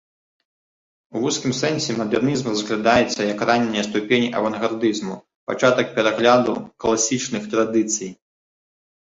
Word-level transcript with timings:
У 1.17 1.19
вузкім 1.25 1.51
сэнсе 1.61 1.91
мадэрнізм 1.99 2.45
разглядаецца 2.53 3.21
як 3.33 3.39
ранняя 3.49 3.83
ступень 3.89 4.25
авангардызму, 4.41 5.15
пачатак 5.51 5.87
перагляду 6.01 6.57
класічных 6.87 7.43
традыцый. 7.55 8.11